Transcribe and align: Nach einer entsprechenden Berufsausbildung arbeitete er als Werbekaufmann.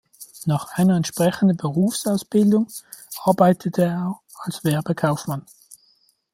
Nach 0.47 0.69
einer 0.79 0.95
entsprechenden 0.97 1.57
Berufsausbildung 1.57 2.67
arbeitete 3.23 3.83
er 3.83 4.19
als 4.33 4.63
Werbekaufmann. 4.63 5.45